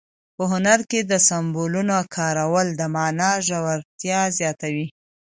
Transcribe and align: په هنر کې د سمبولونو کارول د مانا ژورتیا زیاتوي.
په 0.35 0.43
هنر 0.51 0.79
کې 0.89 0.99
د 1.11 1.13
سمبولونو 1.27 1.97
کارول 2.15 2.67
د 2.75 2.81
مانا 2.95 3.31
ژورتیا 3.47 4.21
زیاتوي. 4.37 4.87